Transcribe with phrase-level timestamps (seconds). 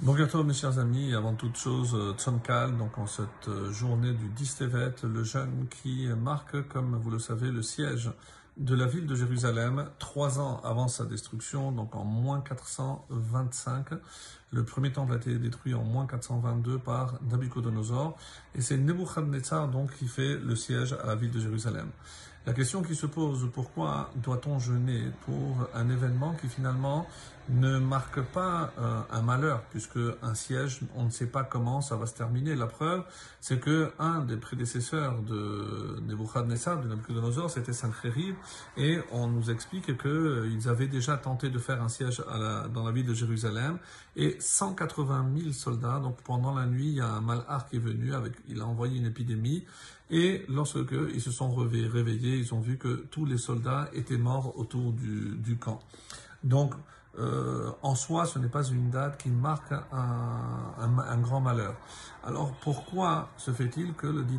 [0.00, 4.28] Bonjour mes chers amis, avant toute chose, euh, Tzomkal, donc en cette euh, journée du
[4.28, 8.10] 10 Tevet, le jeûne qui marque, comme vous le savez, le siège
[8.56, 13.90] de la ville de Jérusalem, trois ans avant sa destruction, donc en moins 425.
[14.54, 18.16] Le premier temple a été détruit en moins 422 par Nabucodonosor,
[18.54, 21.90] et c'est Nebuchadnezzar donc qui fait le siège à la ville de Jérusalem.
[22.46, 27.06] La question qui se pose, pourquoi doit-on jeûner pour un événement qui finalement
[27.48, 31.96] ne marque pas euh, un malheur, puisque un siège, on ne sait pas comment ça
[31.96, 32.54] va se terminer.
[32.54, 33.04] La preuve,
[33.40, 38.34] c'est que un des prédécesseurs de Nebuchadnezzar, de Nabucodonosor, c'était Sancheriv,
[38.76, 42.22] et on nous explique qu'ils euh, avaient déjà tenté de faire un siège
[42.74, 43.78] dans la ville de Jérusalem,
[44.44, 48.14] 180 000 soldats, donc pendant la nuit, il y a un malheur qui est venu,
[48.14, 49.64] avec, il a envoyé une épidémie,
[50.10, 54.58] et lorsque ils se sont réveillés, ils ont vu que tous les soldats étaient morts
[54.58, 55.80] autour du, du camp.
[56.42, 56.74] Donc,
[57.18, 61.76] euh, en soi, ce n'est pas une date qui marque un, grand malheur.
[62.24, 64.38] Alors pourquoi se fait-il que le dit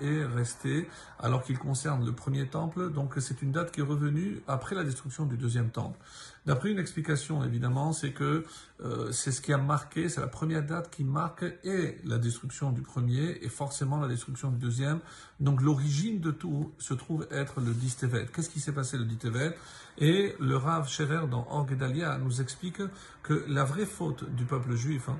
[0.00, 2.90] est resté alors qu'il concerne le premier temple?
[2.90, 5.98] Donc c'est une date qui est revenue après la destruction du deuxième temple.
[6.44, 8.44] D'après une explication, évidemment, c'est que
[8.84, 12.72] euh, c'est ce qui a marqué, c'est la première date qui marque et la destruction
[12.72, 14.98] du premier et forcément la destruction du deuxième.
[15.38, 18.26] Donc l'origine de tout se trouve être le Tevet.
[18.34, 19.56] Qu'est-ce qui s'est passé le Tevet
[19.98, 22.82] Et le Rav Scherer dans Orgedalia nous explique
[23.22, 25.18] que la vraie faute du peuple juif, hein,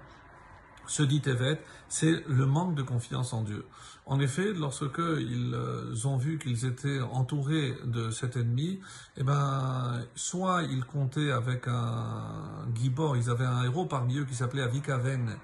[0.86, 3.64] ce dit Tevet, c'est le manque de confiance en Dieu.
[4.04, 8.80] En effet, lorsque ils euh, ont vu qu'ils étaient entourés de cet ennemi,
[9.16, 14.34] eh ben, soit ils comptaient avec un gibor, ils avaient un héros parmi eux qui
[14.34, 15.36] s'appelait Avikaven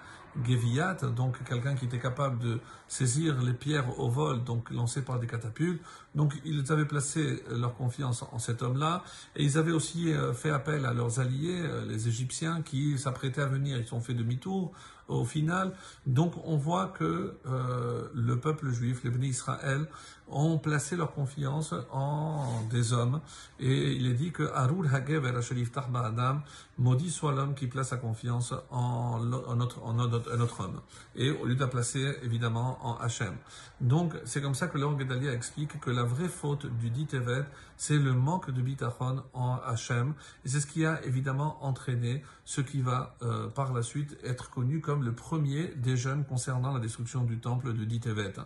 [0.46, 5.18] Geviat, donc quelqu'un qui était capable de saisir les pierres au vol, donc lancées par
[5.18, 5.82] des catapultes.
[6.14, 9.02] Donc ils avaient placé leur confiance en cet homme-là,
[9.36, 13.42] et ils avaient aussi euh, fait appel à leurs alliés, euh, les Égyptiens, qui s'apprêtaient
[13.42, 13.78] à venir.
[13.78, 14.72] Ils ont fait demi-tour
[15.08, 15.72] au final.
[16.06, 19.86] Donc on voit que euh, le peuple juif, les bénis Israël,
[20.30, 23.20] ont placé leur confiance en des hommes.
[23.58, 25.24] Et il est dit que Arul Hagev
[25.94, 26.40] Adam,
[26.76, 30.80] maudit soit l'homme qui place sa confiance en, notre, en notre, un autre homme.
[31.14, 33.34] Et au lieu de la placer évidemment en Hachem.
[33.80, 37.44] Donc c'est comme ça que l'Or Gedalia explique que la vraie faute du dit Evet,
[37.76, 40.14] c'est le manque de bitachon en Hachem.
[40.44, 44.50] Et c'est ce qui a évidemment entraîné ce qui va euh, par la suite être
[44.50, 48.40] connu comme le premier des jeunes concernant la destruction du temple de dit Evet.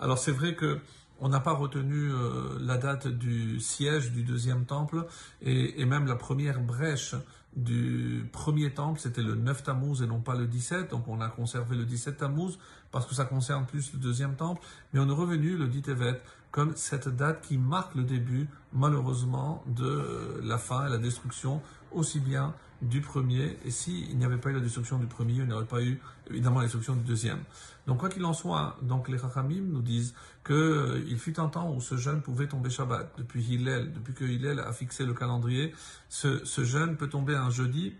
[0.00, 0.80] Alors c'est vrai que
[1.22, 5.06] on n'a pas retenu euh, la date du siège du deuxième temple
[5.40, 7.14] et, même la première brèche
[7.54, 10.90] du premier temple, c'était le 9 Tammuz et non pas le 17.
[10.90, 12.58] Donc on a conservé le 17 Tammuz
[12.92, 14.62] parce que ça concerne plus le deuxième temple.
[14.92, 16.22] Mais on est revenu le dit Evet
[16.52, 22.20] comme cette date qui marque le début, malheureusement, de la fin et la destruction aussi
[22.20, 23.58] bien du premier.
[23.64, 25.98] Et s'il n'y avait pas eu la destruction du premier, il n'y aurait pas eu
[26.28, 27.38] évidemment la destruction du deuxième.
[27.86, 30.14] Donc quoi qu'il en soit, donc les Chachamim nous disent
[30.44, 33.12] qu'il euh, fut un temps où ce jeûne pouvait tomber Shabbat.
[33.16, 35.74] Depuis Hillel, depuis que Hillel a fixé le calendrier,
[36.10, 37.94] ce, ce jeûne peut tomber un jeudi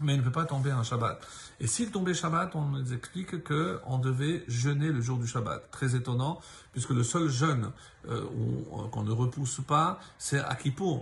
[0.00, 1.20] mais il ne peut pas tomber un Shabbat.
[1.60, 5.70] Et s'il tombait Shabbat, on nous explique qu'on devait jeûner le jour du Shabbat.
[5.70, 6.40] Très étonnant,
[6.72, 7.72] puisque le seul jeûne
[8.08, 10.56] euh, euh, qu'on ne repousse pas, c'est à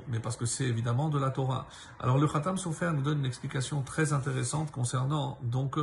[0.08, 1.66] mais parce que c'est évidemment de la Torah.
[2.00, 5.76] Alors le Khatam Sofer nous donne une explication très intéressante concernant donc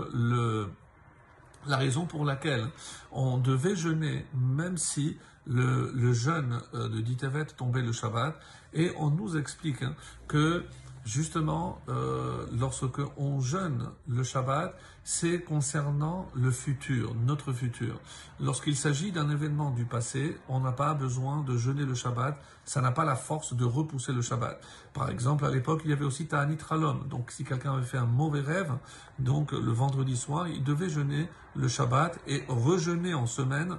[1.65, 2.67] la raison pour laquelle
[3.11, 8.39] on devait jeûner, même si le, le jeûne euh, de Ditevet tombait le Shabbat,
[8.73, 9.95] et on nous explique hein,
[10.27, 10.63] que
[11.05, 17.99] justement, euh, lorsque on jeûne le Shabbat, c'est concernant le futur, notre futur.
[18.39, 22.81] Lorsqu'il s'agit d'un événement du passé, on n'a pas besoin de jeûner le Shabbat, ça
[22.81, 24.61] n'a pas la force de repousser le Shabbat.
[24.93, 27.07] Par exemple, à l'époque, il y avait aussi Ta'anit Ralom.
[27.09, 28.71] Donc, si quelqu'un avait fait un mauvais rêve,
[29.19, 33.77] donc le vendredi soir, il devait jeûner le Shabbat et rejeûner en semaine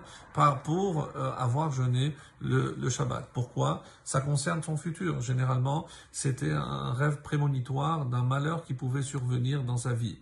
[0.65, 3.29] pour euh, avoir jeûné le, le Shabbat.
[3.33, 3.83] Pourquoi?
[4.05, 5.21] Ça concerne son futur.
[5.21, 10.19] Généralement, c'était un rêve prémonitoire d'un malheur qui pouvait survenir dans sa vie.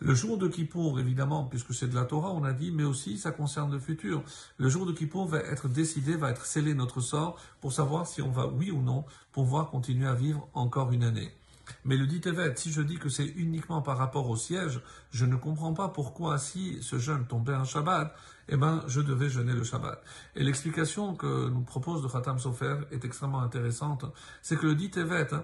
[0.00, 3.16] Le jour de Kippour, évidemment, puisque c'est de la Torah, on a dit, mais aussi
[3.16, 4.22] ça concerne le futur.
[4.58, 8.20] Le jour de Kippour va être décidé, va être scellé notre sort pour savoir si
[8.20, 11.32] on va, oui ou non, pouvoir continuer à vivre encore une année.
[11.84, 14.80] Mais le dit évêque, si je dis que c'est uniquement par rapport au siège,
[15.10, 18.14] je ne comprends pas pourquoi si ce jeûne tombait un Shabbat,
[18.48, 20.02] eh ben, je devais jeûner le Shabbat.
[20.36, 24.04] Et l'explication que nous propose le Khatam Sofer est extrêmement intéressante.
[24.42, 25.34] C'est que le dit évêque,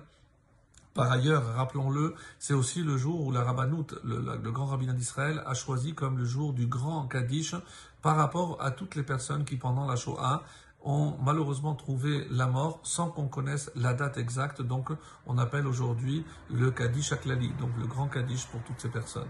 [0.95, 5.55] par ailleurs, rappelons-le, c'est aussi le jour où la Rabbanout, le, grand rabbin d'Israël, a
[5.55, 7.55] choisi comme le jour du grand Kaddish
[8.03, 10.43] par rapport à toutes les personnes qui, pendant la Shoah,
[10.83, 14.63] ont malheureusement trouvé la mort sans qu'on connaisse la date exacte.
[14.63, 14.91] Donc,
[15.27, 19.29] on appelle aujourd'hui le Kaddish Aklali, donc le grand Kaddish pour toutes ces personnes.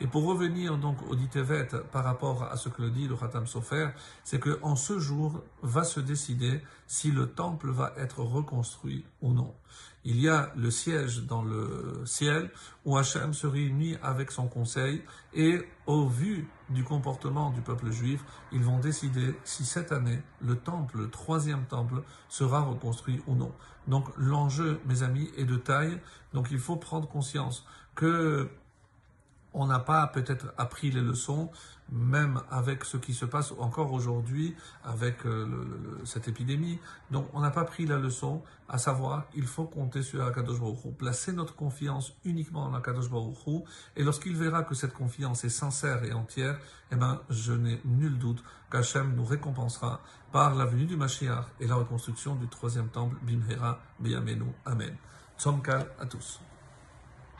[0.00, 3.46] Et pour revenir donc au Ditevet par rapport à ce que le dit le Khatam
[3.46, 3.88] Sofer,
[4.24, 9.32] c'est que en ce jour va se décider si le temple va être reconstruit ou
[9.32, 9.54] non.
[10.04, 12.50] Il y a le siège dans le ciel
[12.84, 15.02] où Hachem se réunit avec son conseil
[15.32, 20.56] et au vu du comportement du peuple juif, ils vont décider si cette année le
[20.56, 23.52] temple, le troisième temple, sera reconstruit ou non.
[23.86, 26.00] Donc l'enjeu, mes amis, est de taille.
[26.32, 27.64] Donc il faut prendre conscience
[27.94, 28.48] que
[29.54, 31.50] on n'a pas peut-être appris les leçons,
[31.90, 36.78] même avec ce qui se passe encore aujourd'hui avec euh, cette épidémie.
[37.10, 40.96] Donc, on n'a pas pris la leçon, à savoir, il faut compter sur Akadosh Baruch
[40.96, 43.10] placer notre confiance uniquement en Akadosh
[43.96, 46.58] et lorsqu'il verra que cette confiance est sincère et entière,
[46.90, 50.00] eh ben, je n'ai nul doute qu'Hachem nous récompensera
[50.32, 54.96] par la venue du Mashiach et la reconstruction du troisième temple, Bimhera, Biyamenu, Amen.
[55.38, 56.40] Tzomkal à tous.